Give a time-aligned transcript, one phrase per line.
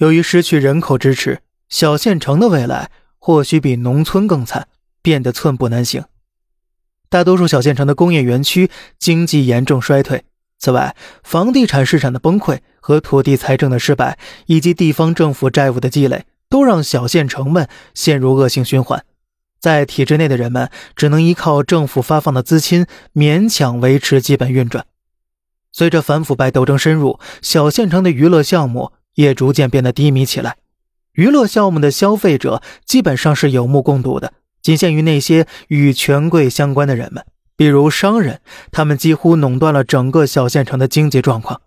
[0.00, 4.66] 由于失去人口支持，小县城的未来或许比农村更惨，
[5.02, 6.04] 变得寸步难行。
[7.10, 10.24] 大多数小县城的工业园区经济严重衰退。
[10.58, 19.04] 此外，房地产市场的崩溃和土地财政的失败，以及地方政府债务的积累，都让小县城们陷入恶性循环。
[19.58, 24.86] 在体制内的人们只能依靠政府发放的资金勉强维持基本运转。
[25.70, 30.56] 随着反腐败斗争深入，小县城的娱乐项目也逐渐变得低迷起来。
[31.12, 34.32] 娱乐项目的消费者基本上是有目共睹的，
[34.62, 37.24] 仅限于那些与权贵相关的人们。
[37.56, 41.60] 比如商人，他们几乎垄断了整个小县城的经济状况。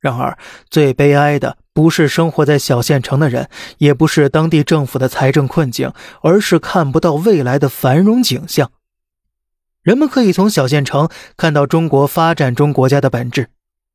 [0.00, 0.38] 然而，
[0.70, 8.70] 最悲哀的不是生活在小县城的人，也不是当地政府的财政困境，而是看不到未来的繁荣景象。
[9.82, 13.48] 人们可以从小县城看到中国发展中国家的本质。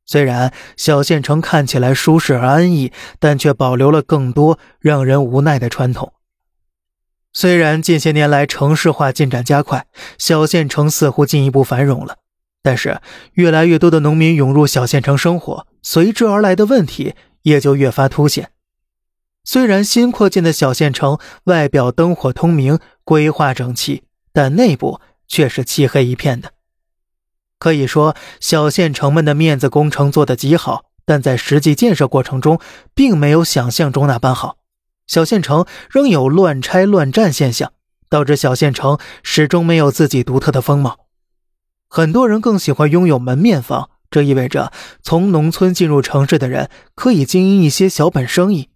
[0.05, 6.13] 虽然小县城看起来舒适而安逸，但却保留了更多让人无奈的传统。
[7.33, 9.85] 虽然近些年来城市化进展加快，
[10.17, 12.17] 小县城似乎进一步繁荣了，
[12.61, 12.99] 但是
[13.33, 18.49] 越来越多的农民涌入小县城生活，随之而来的问题也就越发凸显。
[19.45, 26.51] 虽然新扩建的小县城外表灯火通明、规划整齐，但内部却是漆黑一片的。
[27.61, 32.59] 可以说，小县城们的面子工程做得极好，但在实际建设过程中，
[32.95, 34.57] 并没有想象中那般好。
[35.05, 37.71] 小县城仍有乱拆乱占现象，
[38.09, 41.05] 导致小县城始终没有自己独特的风貌。
[41.87, 48.69] 很多人更喜欢拥有门面房，这意味着从农村进入城市的人可以经营一些小本生意。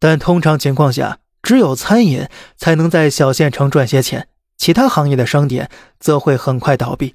[0.00, 4.26] 但通常情况下，只有餐饮才能在小县城赚些钱，
[4.58, 7.14] 其他行业的商店则会很快倒闭。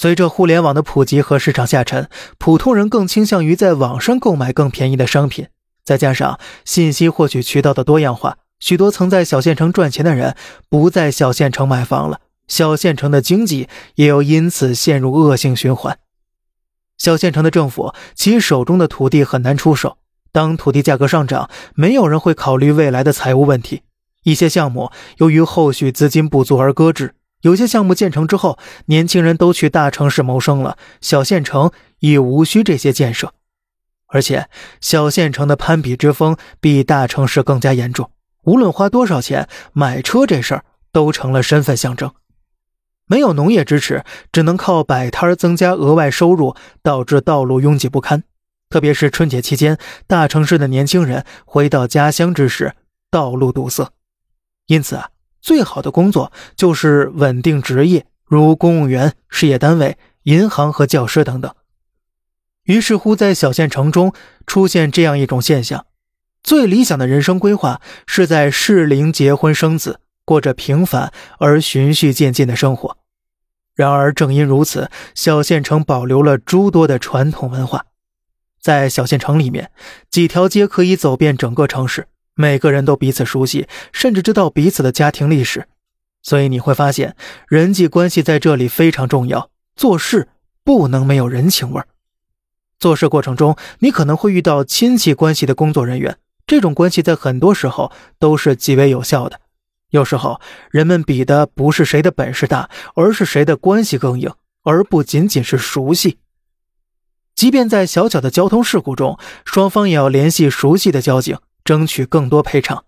[0.00, 5.48] 随着互联网的普及和市场下沉，普通人更倾向于在网上购买更便宜的商品。
[5.84, 10.34] 再加上信息获取渠道的多样化，许多曾在小县城赚钱的人
[10.70, 15.98] 不在小县城买房了，小县城的经济也又因此陷入恶性循环。
[16.96, 19.98] 小县城的政府其手中的土地很难出手，
[20.32, 23.82] 当土地价格上涨，没有人会考虑未来的财务问题。
[24.22, 31.70] 一些项目由于后续资金不足而搁置，有些项目建成之后，年轻人都去大城市谋生了，小县城
[32.00, 33.32] 已无需这些建设。
[34.08, 34.48] 而且，
[34.80, 38.10] 小县城的攀比之风比大城市更加严重。
[38.42, 42.12] 无论花多少钱买车，这事儿都成了身份象征。
[43.06, 48.24] 没有农业支持，只能靠摆摊增加额外收入，导致道路拥挤不堪。
[48.68, 52.74] 特别是春节期间，大城市的年轻人回到家乡之时，
[53.10, 53.90] 道路堵塞。
[54.66, 61.54] 因此啊，最好的工作就是稳定职业，如公务员、事业单位、银行和教师等等。
[62.64, 64.12] 于是乎，在小县城中
[64.46, 65.86] 出现这样一种现象：
[66.42, 72.98] 最理想的人生规划是在适龄结婚生子，过着平凡而循序渐进的生活。
[73.74, 77.86] 然而，正因如此，小县城保留了诸多的传统文化。
[78.60, 79.70] 在小县城里面，
[80.10, 82.08] 几条街可以走遍整个城市，
[82.40, 85.68] 每个人都彼此熟悉，甚至知道彼此的家庭历史。
[86.22, 87.14] 所以你会发现，
[87.46, 90.30] 人际关系在这里非常重要，做事
[90.64, 91.86] 不能没有人情味儿。
[92.78, 99.38] 做事过程中，你可能会遇到亲戚关系的工作人员，这种关系在很多时候都是极为有效的。
[99.90, 100.40] 有时候，
[100.70, 106.16] 人们比的不是谁的本事大，而是谁的关系更硬，而不仅仅是熟悉。
[107.34, 111.38] 即便在小小的交通事故中，双方也要联系熟悉的交警，
[111.70, 112.84] 争取更多赔偿。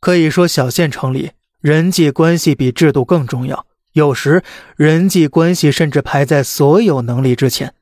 [0.00, 4.42] 可以说，小县城里人际关系比制度更重要，有时
[4.74, 7.72] 人际关系甚至排在所有能力之前。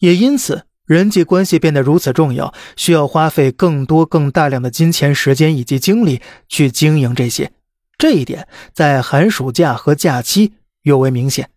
[0.00, 7.52] 也因此，人际关系变得如此重要，需要花费更多、更大量的金钱、时间以及精力去经营这些。
[7.96, 10.52] 这一点在寒暑假和假期
[10.82, 11.48] 尤为明显。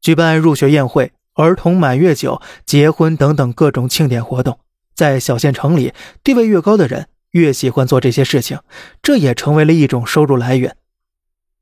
[0.00, 4.58] 举办入学宴会、儿童满月酒、结婚等等各种庆典活动，
[4.96, 5.92] 在小县城里，
[6.24, 8.58] 地位越高的人越喜欢做这些事情，
[9.02, 10.76] 这也成为了一种收入来源。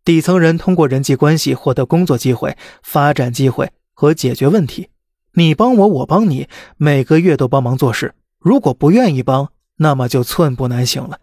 [0.04, 4.88] 底层人通过人际关系获得工作机会、发展机会和解决问题。
[5.32, 8.14] 你帮我，我帮你，每个月都帮忙做事。
[8.38, 11.19] 如果不愿意帮，那么就寸步难行了。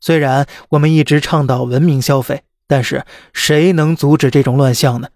[0.00, 3.04] 虽然我们一直倡导文明消费，但是
[3.34, 5.08] 谁能阻止这种乱象呢？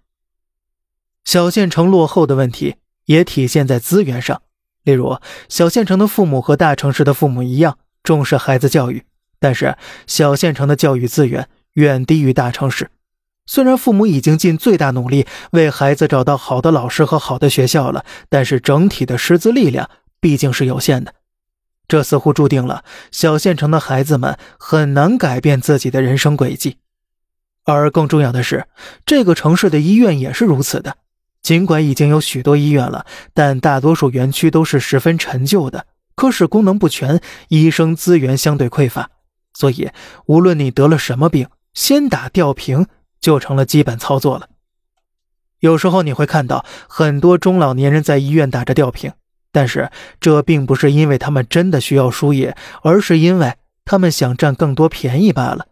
[1.23, 2.75] 小县城落后的问题
[3.05, 4.43] 也体现在资源上。
[4.83, 5.17] 例如，
[5.47, 9.03] 小县城的父母和大城市的父母一样重视孩子教育，
[9.39, 12.89] 但是小县城的教育资源远低于大城市。
[13.45, 19.89] 虽然父母已经尽最大努力为孩子找到好的老师和好的学校了，但是整体的师资力量
[20.19, 21.15] 毕竟是有限的。
[21.87, 26.77] 这似乎注定了小县城的孩子们很难改变自己的人生轨迹。
[27.65, 28.67] 而更重要的是，
[29.05, 30.97] 这个城市的医院也是如此的。
[31.41, 39.09] 尽管已经有许多医院了，但大多数园区都是十分陈旧的，科室功能不全，医生资源相对匮乏。
[39.53, 39.89] 所以，
[40.27, 42.85] 无论你得了什么病，先打吊瓶
[43.19, 44.49] 就成了基本操作了。
[45.59, 49.11] 有时候你会看到很多中老年人在医院打着吊瓶，
[49.51, 55.67] 但是这并不是因为他们真的需要输液，而是因为他们想占更多便宜罢了。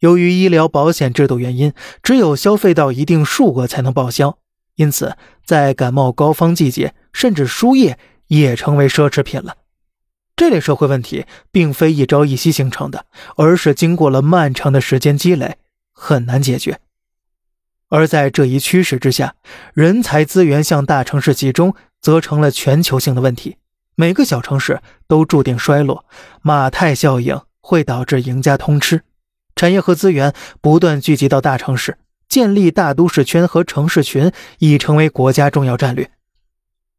[0.00, 1.72] 由于医疗保险制度原因，
[2.02, 4.38] 只有消费到一定数额才能报销。
[4.78, 7.98] 因此，在感冒高峰季节，甚至输液
[8.28, 9.56] 也成为奢侈品了。
[10.36, 15.56] 这类社会问题并非一朝一夕形成的，而是经过了漫长的时间积累，
[15.92, 16.78] 很难解决。
[17.88, 19.34] 而在这一趋势之下，
[19.74, 23.56] 人才资源向大城市集中，则成了全球性的问题。
[23.96, 26.04] 每个小城市都注定衰落，
[26.40, 29.02] 马太效应会导致赢家通吃，
[29.56, 31.98] 产业和资源不断聚集到大城市。
[32.28, 36.10] 建立大都市圈和城市群已成为国家重要战略。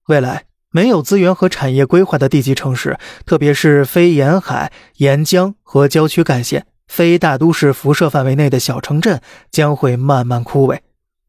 [0.08, 9.22] 未来没有资源和产业规划的地级城市，特别是非沿海、沿江和郊区干线、非大都市辐射范围内的小城镇，
[9.52, 10.80] 将会慢慢枯萎。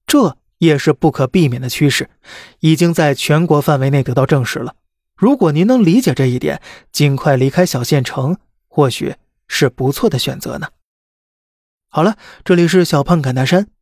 [0.07, 2.11] 这也是不可避免的趋势，
[2.61, 4.75] 已经在全国范围内得到证实了。
[5.17, 6.61] 如果您能理解这一点，
[6.91, 8.39] 尽快离开小县城，
[8.69, 9.15] 或许
[9.47, 10.69] 是不错的选择呢。
[11.89, 13.69] 好了，这里是小胖侃大山。